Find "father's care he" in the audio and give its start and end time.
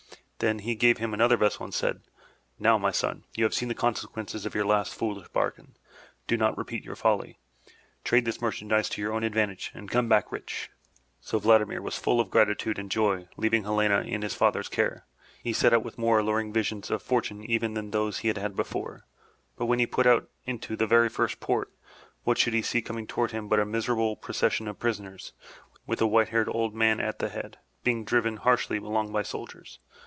14.33-15.53